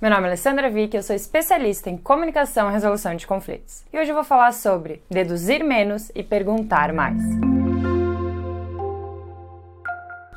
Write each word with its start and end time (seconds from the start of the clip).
Meu 0.00 0.10
nome 0.10 0.22
é 0.22 0.26
Alessandra 0.28 0.70
Vick, 0.70 0.96
eu 0.96 1.02
sou 1.02 1.14
especialista 1.14 1.90
em 1.90 1.98
comunicação 1.98 2.70
e 2.70 2.72
resolução 2.72 3.14
de 3.14 3.26
conflitos. 3.26 3.84
E 3.92 3.98
hoje 3.98 4.10
eu 4.10 4.14
vou 4.14 4.24
falar 4.24 4.50
sobre 4.54 5.02
deduzir 5.10 5.62
menos 5.62 6.10
e 6.14 6.22
perguntar 6.22 6.90
mais. 6.90 7.20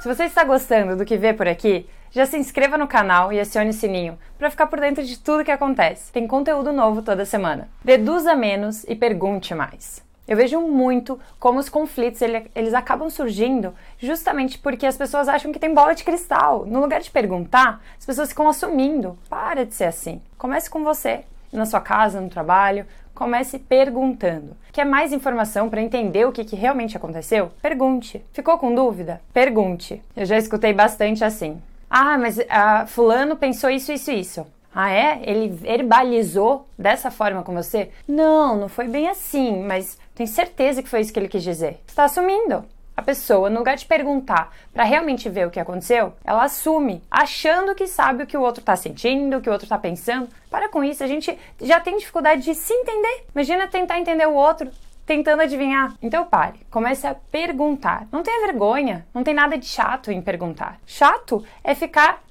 Se 0.00 0.08
você 0.08 0.24
está 0.24 0.42
gostando 0.42 0.96
do 0.96 1.04
que 1.04 1.16
vê 1.16 1.32
por 1.32 1.46
aqui, 1.46 1.88
já 2.10 2.26
se 2.26 2.36
inscreva 2.36 2.76
no 2.76 2.88
canal 2.88 3.32
e 3.32 3.38
acione 3.38 3.70
o 3.70 3.72
sininho 3.72 4.18
para 4.36 4.50
ficar 4.50 4.66
por 4.66 4.80
dentro 4.80 5.04
de 5.04 5.16
tudo 5.16 5.44
que 5.44 5.52
acontece. 5.52 6.10
Tem 6.10 6.26
conteúdo 6.26 6.72
novo 6.72 7.00
toda 7.00 7.24
semana. 7.24 7.68
Deduza 7.84 8.34
menos 8.34 8.82
e 8.88 8.96
pergunte 8.96 9.54
mais. 9.54 10.02
Eu 10.26 10.36
vejo 10.36 10.60
muito 10.60 11.18
como 11.38 11.58
os 11.58 11.68
conflitos 11.68 12.22
ele, 12.22 12.50
eles 12.54 12.74
acabam 12.74 13.10
surgindo 13.10 13.74
justamente 13.98 14.58
porque 14.58 14.86
as 14.86 14.96
pessoas 14.96 15.28
acham 15.28 15.52
que 15.52 15.58
tem 15.58 15.74
bola 15.74 15.94
de 15.94 16.04
cristal. 16.04 16.64
No 16.64 16.80
lugar 16.80 17.00
de 17.00 17.10
perguntar, 17.10 17.82
as 17.98 18.06
pessoas 18.06 18.28
ficam 18.28 18.48
assumindo. 18.48 19.18
Para 19.28 19.64
de 19.66 19.74
ser 19.74 19.84
assim. 19.84 20.22
Comece 20.38 20.70
com 20.70 20.84
você, 20.84 21.24
na 21.52 21.66
sua 21.66 21.80
casa, 21.80 22.20
no 22.20 22.30
trabalho. 22.30 22.86
Comece 23.14 23.58
perguntando. 23.58 24.56
Quer 24.72 24.86
mais 24.86 25.12
informação 25.12 25.68
para 25.68 25.82
entender 25.82 26.24
o 26.24 26.32
que, 26.32 26.44
que 26.44 26.56
realmente 26.56 26.96
aconteceu? 26.96 27.50
Pergunte. 27.60 28.24
Ficou 28.32 28.56
com 28.58 28.74
dúvida? 28.74 29.20
Pergunte. 29.34 30.02
Eu 30.16 30.24
já 30.24 30.38
escutei 30.38 30.72
bastante 30.72 31.24
assim. 31.24 31.60
Ah, 31.90 32.16
mas 32.16 32.40
ah, 32.48 32.86
fulano 32.86 33.36
pensou 33.36 33.68
isso, 33.68 33.92
isso, 33.92 34.10
isso. 34.10 34.46
Ah, 34.74 34.90
é? 34.90 35.20
Ele 35.24 35.48
verbalizou 35.48 36.66
dessa 36.78 37.10
forma 37.10 37.42
com 37.42 37.54
você? 37.54 37.90
Não, 38.08 38.56
não 38.56 38.68
foi 38.68 38.88
bem 38.88 39.08
assim, 39.08 39.62
mas 39.62 39.98
tenho 40.14 40.28
certeza 40.28 40.82
que 40.82 40.88
foi 40.88 41.00
isso 41.00 41.12
que 41.12 41.18
ele 41.18 41.28
quis 41.28 41.42
dizer. 41.42 41.80
Está 41.86 42.04
assumindo. 42.04 42.64
A 42.94 43.00
pessoa, 43.00 43.48
no 43.48 43.58
lugar 43.58 43.76
de 43.76 43.86
perguntar 43.86 44.52
para 44.72 44.84
realmente 44.84 45.28
ver 45.28 45.46
o 45.46 45.50
que 45.50 45.58
aconteceu, 45.58 46.12
ela 46.22 46.44
assume, 46.44 47.02
achando 47.10 47.74
que 47.74 47.86
sabe 47.86 48.22
o 48.22 48.26
que 48.26 48.36
o 48.36 48.42
outro 48.42 48.60
está 48.60 48.76
sentindo, 48.76 49.38
o 49.38 49.40
que 49.40 49.48
o 49.48 49.52
outro 49.52 49.64
está 49.64 49.78
pensando. 49.78 50.28
Para 50.50 50.68
com 50.68 50.84
isso, 50.84 51.02
a 51.02 51.06
gente 51.06 51.36
já 51.60 51.80
tem 51.80 51.96
dificuldade 51.96 52.42
de 52.42 52.54
se 52.54 52.72
entender. 52.72 53.24
Imagina 53.34 53.66
tentar 53.66 53.98
entender 53.98 54.26
o 54.26 54.34
outro 54.34 54.70
tentando 55.06 55.42
adivinhar. 55.42 55.94
Então 56.02 56.24
pare, 56.24 56.60
comece 56.70 57.06
a 57.06 57.14
perguntar. 57.14 58.06
Não 58.12 58.22
tenha 58.22 58.46
vergonha, 58.46 59.06
não 59.14 59.24
tem 59.24 59.34
nada 59.34 59.56
de 59.56 59.66
chato 59.66 60.12
em 60.12 60.20
perguntar. 60.20 60.78
Chato 60.86 61.44
é 61.64 61.74
ficar 61.74 62.22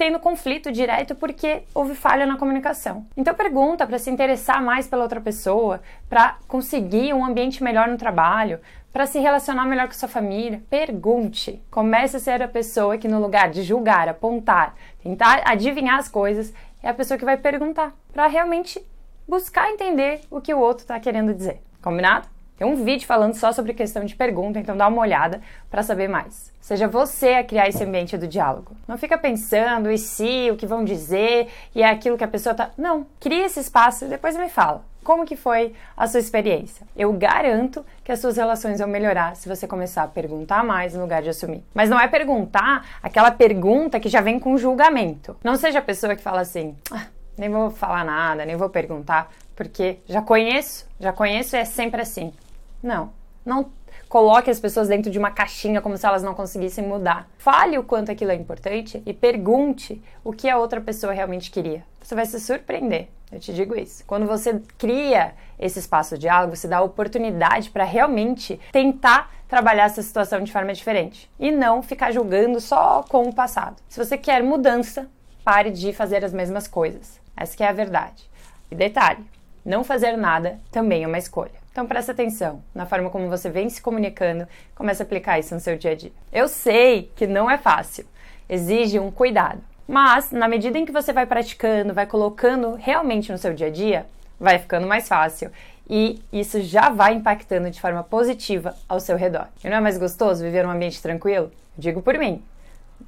tendo 0.00 0.18
conflito 0.18 0.72
direto 0.72 1.14
porque 1.14 1.64
houve 1.74 1.94
falha 1.94 2.24
na 2.24 2.38
comunicação. 2.38 3.04
Então 3.14 3.34
pergunta 3.34 3.86
para 3.86 3.98
se 3.98 4.10
interessar 4.10 4.62
mais 4.64 4.88
pela 4.88 5.02
outra 5.02 5.20
pessoa, 5.20 5.82
para 6.08 6.38
conseguir 6.48 7.12
um 7.12 7.22
ambiente 7.22 7.62
melhor 7.62 7.86
no 7.86 7.98
trabalho, 7.98 8.60
para 8.90 9.04
se 9.04 9.18
relacionar 9.18 9.66
melhor 9.66 9.88
com 9.88 9.92
sua 9.92 10.08
família. 10.08 10.62
Pergunte. 10.70 11.62
Comece 11.70 12.16
a 12.16 12.18
ser 12.18 12.42
a 12.42 12.48
pessoa 12.48 12.96
que 12.96 13.06
no 13.06 13.20
lugar 13.20 13.50
de 13.50 13.62
julgar, 13.62 14.08
apontar, 14.08 14.74
tentar 15.02 15.42
adivinhar 15.44 15.98
as 15.98 16.08
coisas, 16.08 16.54
é 16.82 16.88
a 16.88 16.94
pessoa 16.94 17.18
que 17.18 17.24
vai 17.26 17.36
perguntar 17.36 17.92
para 18.10 18.26
realmente 18.26 18.82
buscar 19.28 19.68
entender 19.68 20.22
o 20.30 20.40
que 20.40 20.54
o 20.54 20.58
outro 20.58 20.84
está 20.84 20.98
querendo 20.98 21.34
dizer. 21.34 21.60
Combinado? 21.82 22.26
Tem 22.60 22.68
um 22.68 22.84
vídeo 22.84 23.06
falando 23.06 23.32
só 23.32 23.52
sobre 23.52 23.72
questão 23.72 24.04
de 24.04 24.14
pergunta, 24.14 24.58
então 24.58 24.76
dá 24.76 24.86
uma 24.86 25.00
olhada 25.00 25.40
para 25.70 25.82
saber 25.82 26.10
mais. 26.10 26.52
Seja 26.60 26.86
você 26.86 27.28
a 27.30 27.42
criar 27.42 27.70
esse 27.70 27.82
ambiente 27.82 28.18
do 28.18 28.28
diálogo. 28.28 28.76
Não 28.86 28.98
fica 28.98 29.16
pensando 29.16 29.90
e 29.90 29.96
se, 29.96 30.50
o 30.50 30.56
que 30.58 30.66
vão 30.66 30.84
dizer 30.84 31.48
e 31.74 31.82
é 31.82 31.88
aquilo 31.88 32.18
que 32.18 32.22
a 32.24 32.28
pessoa 32.28 32.54
tá. 32.54 32.68
Não, 32.76 33.06
cria 33.18 33.46
esse 33.46 33.60
espaço 33.60 34.04
e 34.04 34.08
depois 34.08 34.36
me 34.36 34.50
fala. 34.50 34.84
Como 35.02 35.24
que 35.24 35.36
foi 35.36 35.72
a 35.96 36.06
sua 36.06 36.20
experiência? 36.20 36.86
Eu 36.94 37.10
garanto 37.14 37.82
que 38.04 38.12
as 38.12 38.18
suas 38.18 38.36
relações 38.36 38.78
vão 38.78 38.88
melhorar 38.88 39.36
se 39.36 39.48
você 39.48 39.66
começar 39.66 40.02
a 40.02 40.08
perguntar 40.08 40.62
mais 40.62 40.92
no 40.92 41.00
lugar 41.00 41.22
de 41.22 41.30
assumir. 41.30 41.64
Mas 41.72 41.88
não 41.88 41.98
é 41.98 42.08
perguntar 42.08 42.86
aquela 43.02 43.30
pergunta 43.30 43.98
que 43.98 44.10
já 44.10 44.20
vem 44.20 44.38
com 44.38 44.58
julgamento. 44.58 45.34
Não 45.42 45.56
seja 45.56 45.78
a 45.78 45.82
pessoa 45.82 46.14
que 46.14 46.22
fala 46.22 46.42
assim: 46.42 46.76
ah, 46.90 47.06
nem 47.38 47.48
vou 47.48 47.70
falar 47.70 48.04
nada, 48.04 48.44
nem 48.44 48.54
vou 48.54 48.68
perguntar, 48.68 49.32
porque 49.56 50.00
já 50.06 50.20
conheço, 50.20 50.86
já 51.00 51.10
conheço 51.10 51.56
e 51.56 51.60
é 51.60 51.64
sempre 51.64 52.02
assim. 52.02 52.34
Não. 52.82 53.12
Não 53.44 53.70
coloque 54.08 54.50
as 54.50 54.60
pessoas 54.60 54.88
dentro 54.88 55.10
de 55.10 55.18
uma 55.18 55.30
caixinha 55.30 55.80
como 55.80 55.96
se 55.96 56.06
elas 56.06 56.22
não 56.22 56.34
conseguissem 56.34 56.86
mudar. 56.86 57.28
Fale 57.38 57.78
o 57.78 57.84
quanto 57.84 58.10
aquilo 58.10 58.30
é 58.30 58.34
importante 58.34 59.02
e 59.06 59.12
pergunte 59.12 60.02
o 60.22 60.32
que 60.32 60.48
a 60.48 60.58
outra 60.58 60.80
pessoa 60.80 61.12
realmente 61.12 61.50
queria. 61.50 61.84
Você 62.00 62.14
vai 62.14 62.26
se 62.26 62.38
surpreender. 62.40 63.08
Eu 63.32 63.38
te 63.38 63.52
digo 63.52 63.78
isso. 63.78 64.04
Quando 64.06 64.26
você 64.26 64.60
cria 64.76 65.34
esse 65.58 65.78
espaço 65.78 66.16
de 66.16 66.22
diálogo, 66.22 66.56
você 66.56 66.66
dá 66.66 66.78
a 66.78 66.82
oportunidade 66.82 67.70
para 67.70 67.84
realmente 67.84 68.58
tentar 68.72 69.30
trabalhar 69.46 69.84
essa 69.84 70.02
situação 70.02 70.42
de 70.42 70.52
forma 70.52 70.72
diferente 70.72 71.30
e 71.38 71.50
não 71.52 71.82
ficar 71.82 72.10
julgando 72.10 72.60
só 72.60 73.04
com 73.08 73.28
o 73.28 73.34
passado. 73.34 73.76
Se 73.88 74.04
você 74.04 74.18
quer 74.18 74.42
mudança, 74.42 75.08
pare 75.44 75.70
de 75.70 75.92
fazer 75.92 76.24
as 76.24 76.32
mesmas 76.32 76.66
coisas. 76.66 77.20
Essa 77.36 77.62
é 77.62 77.68
a 77.68 77.72
verdade. 77.72 78.28
E 78.70 78.74
detalhe, 78.74 79.24
não 79.64 79.84
fazer 79.84 80.16
nada 80.16 80.58
também 80.70 81.04
é 81.04 81.06
uma 81.06 81.18
escolha. 81.18 81.59
Então 81.72 81.86
presta 81.86 82.12
atenção 82.12 82.62
na 82.74 82.86
forma 82.86 83.10
como 83.10 83.28
você 83.28 83.48
vem 83.48 83.70
se 83.70 83.80
comunicando, 83.80 84.46
comece 84.74 85.02
a 85.02 85.04
aplicar 85.04 85.38
isso 85.38 85.54
no 85.54 85.60
seu 85.60 85.76
dia 85.76 85.92
a 85.92 85.94
dia. 85.94 86.12
Eu 86.32 86.48
sei 86.48 87.10
que 87.14 87.26
não 87.26 87.50
é 87.50 87.56
fácil, 87.56 88.06
exige 88.48 88.98
um 88.98 89.10
cuidado, 89.10 89.60
mas 89.86 90.32
na 90.32 90.48
medida 90.48 90.78
em 90.78 90.84
que 90.84 90.92
você 90.92 91.12
vai 91.12 91.26
praticando, 91.26 91.94
vai 91.94 92.06
colocando 92.06 92.74
realmente 92.74 93.30
no 93.30 93.38
seu 93.38 93.54
dia 93.54 93.68
a 93.68 93.70
dia, 93.70 94.06
vai 94.38 94.58
ficando 94.58 94.86
mais 94.86 95.06
fácil 95.06 95.50
e 95.88 96.22
isso 96.32 96.60
já 96.62 96.88
vai 96.88 97.14
impactando 97.14 97.68
de 97.68 97.80
forma 97.80 98.04
positiva 98.04 98.76
ao 98.88 99.00
seu 99.00 99.16
redor. 99.16 99.48
E 99.64 99.68
não 99.68 99.76
é 99.76 99.80
mais 99.80 99.98
gostoso 99.98 100.44
viver 100.44 100.64
num 100.64 100.70
ambiente 100.70 101.02
tranquilo? 101.02 101.50
Digo 101.76 102.00
por 102.00 102.16
mim. 102.16 102.42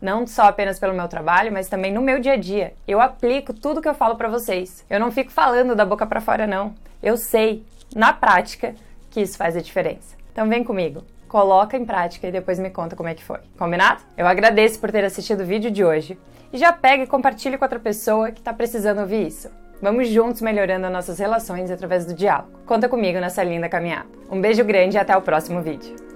Não 0.01 0.27
só 0.27 0.45
apenas 0.45 0.81
pelo 0.81 0.93
meu 0.93 1.07
trabalho, 1.07 1.53
mas 1.53 1.69
também 1.69 1.93
no 1.93 2.03
meu 2.03 2.19
dia 2.19 2.33
a 2.33 2.37
dia. 2.37 2.75
Eu 2.89 3.01
aplico 3.01 3.53
tudo 3.53 3.81
que 3.81 3.89
eu 3.89 3.95
falo 3.95 4.17
para 4.17 4.29
vocês. 4.29 4.85
Eu 4.91 4.99
não 4.99 5.13
fico 5.13 5.31
falando 5.31 5.77
da 5.77 5.85
boca 5.85 6.07
para 6.07 6.21
fora 6.21 6.45
não. 6.45 6.75
Eu 7.01 7.17
sei, 7.17 7.65
na 7.95 8.13
prática 8.13 8.75
que 9.11 9.21
isso 9.21 9.37
faz 9.37 9.57
a 9.57 9.61
diferença. 9.61 10.17
Então 10.33 10.49
vem 10.49 10.65
comigo, 10.65 11.03
coloca 11.29 11.77
em 11.77 11.85
prática 11.85 12.27
e 12.27 12.33
depois 12.33 12.59
me 12.59 12.71
conta 12.71 12.97
como 12.97 13.09
é 13.09 13.15
que 13.15 13.25
foi. 13.25 13.39
Combinado? 13.59 14.03
Eu 14.17 14.27
agradeço 14.27 14.79
por 14.79 14.91
ter 14.91 15.05
assistido 15.05 15.43
o 15.43 15.47
vídeo 15.47 15.71
de 15.71 15.85
hoje 15.85 16.19
e 16.53 16.59
já 16.59 16.73
pega 16.73 17.05
e 17.05 17.07
compartilhe 17.07 17.57
com 17.57 17.65
outra 17.65 17.79
pessoa 17.79 18.31
que 18.31 18.41
está 18.41 18.53
precisando 18.53 19.01
ouvir 19.01 19.27
isso. 19.27 19.51
Vamos 19.81 20.09
juntos 20.09 20.41
melhorando 20.43 20.89
nossas 20.89 21.19
relações 21.19 21.71
através 21.71 22.07
do 22.07 22.15
diálogo. 22.15 22.61
Conta 22.65 22.89
comigo 22.89 23.19
nessa 23.19 23.43
linda 23.43 23.69
caminhada. 23.69 24.07
Um 24.31 24.41
beijo 24.41 24.65
grande 24.65 24.97
e 24.97 25.01
até 25.01 25.17
o 25.17 25.23
próximo 25.23 25.61
vídeo. 25.61 26.12